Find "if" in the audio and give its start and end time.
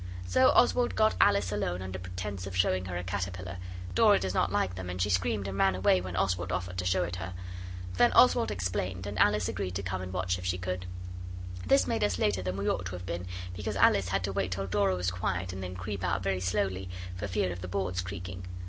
10.39-10.45